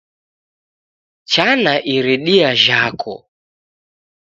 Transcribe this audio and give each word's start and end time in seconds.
Chana 1.31 1.73
iridia 1.95 2.51
jhako 2.63 3.15